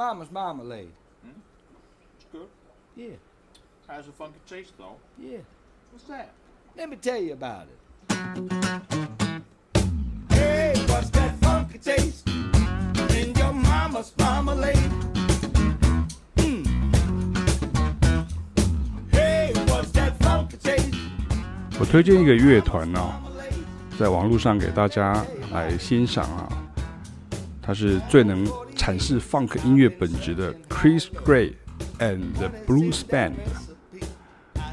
[0.00, 0.90] Mama's Marmalade.
[2.16, 2.48] It's good.
[2.96, 3.16] Yeah,
[3.88, 4.96] Has a funky taste though.
[5.18, 5.38] yeah.
[5.92, 6.30] What's that?
[6.76, 7.78] Let me tell you about it.
[10.30, 14.76] Hey, what's that funky taste in your mama's marmalade?
[16.36, 16.66] Mm.
[19.12, 20.94] Hey, what's that funky taste?
[21.78, 23.12] 我推荐一个乐团哦，
[23.98, 26.48] 在网络上给大家来欣赏啊，
[27.61, 31.53] 它是最能阐释 funk 音乐本质的 Chris Gray
[31.99, 33.33] and the Blues Band。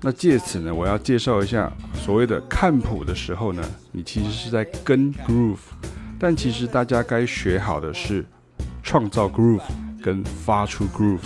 [0.00, 3.62] 那借此呢，我要介绍一下所谓的看谱的时候呢，
[3.92, 5.58] 你其实是在跟 groove，
[6.18, 8.24] 但其实大家该学好的是
[8.82, 9.60] 创造 groove
[10.02, 11.20] 跟发出 groove。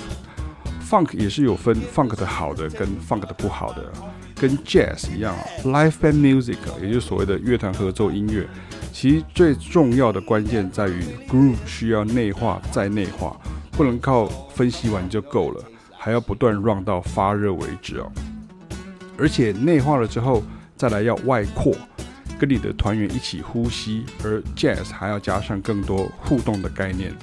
[0.83, 3.93] Funk 也是有分 funk 的好的跟 funk 的不好的，
[4.35, 8.47] 跟 jazz 一样啊，live and music 也就是所谓的乐团合奏音乐，
[8.93, 13.37] 其最重要的关键在于 groove 需要内化再内化，
[13.73, 15.65] 不能靠分析完就够了，
[15.97, 18.11] 还要不断 run 到发热为止哦。
[19.17, 20.43] 而且内化了之后，
[20.77, 21.73] 再来要外扩，
[22.37, 27.15] 跟你的团员一起呼吸，而 jazz 还要加上更多互动的概念。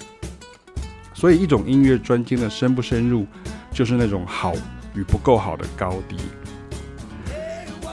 [1.14, 3.28] 所以，一种音乐专精的深不深入，
[3.72, 4.54] 就是那种好
[4.96, 6.16] 与不够好的高低。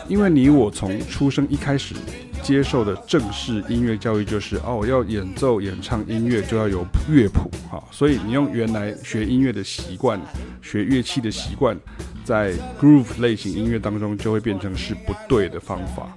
[0.08, 1.94] 因为你我从出生一开始
[2.42, 10.20] 接受的正式音乐教育就是哦，要演奏演唱音乐就要有乐谱哈，所以你用原来学音乐的习惯、
[10.62, 11.78] 学乐器的习惯，
[12.24, 16.08] 在 groove 类型音乐当中就会变成是不对的方法。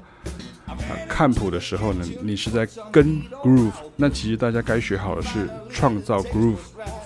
[1.07, 6.55] 看谱的时候呢，你是在跟 groove，那其实大家该学好的是创造 groove，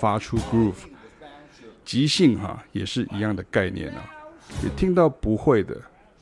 [0.00, 0.74] 发出 groove。
[1.84, 4.04] 即兴哈也是一样的概念啊，
[4.62, 5.76] 也听到不会的。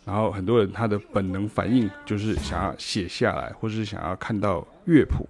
[0.04, 5.26] 然后很多人他的本能反应就是想要写下来，或是想要看到乐谱。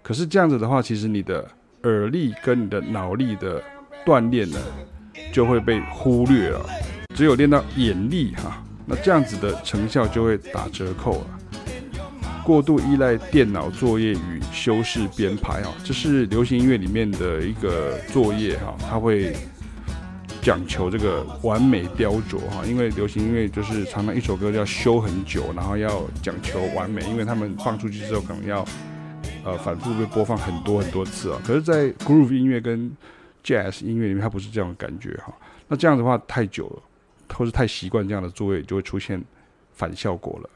[0.00, 1.44] 可是这样子的话，其实你的
[1.82, 3.60] 耳力跟你的脑力的
[4.04, 4.58] 锻炼呢，
[5.32, 6.64] 就会被忽略了。
[7.16, 11.26] 只有练到眼力哈，那这样子的成效就会打折扣了。
[12.44, 19.34] 过度依赖电脑作业与修饰编排啊，这是流行音乐里面的一个作业哈，它会。
[20.46, 28.64] 讲求这个完美雕琢哈，因为流行音乐就是常常一首歌要修很久，然后要讲求完美，因为他们放出去之后可能要
[29.44, 31.42] 呃反复被播放很多很多次啊。
[31.44, 32.96] 可是，在 groove 音乐跟
[33.42, 35.34] jazz 音乐里面，它不是这样的感觉哈。
[35.66, 36.82] 那这样的话太久了，
[37.34, 39.20] 或是太习惯这样的作业，就会出现
[39.72, 40.50] 反效果了。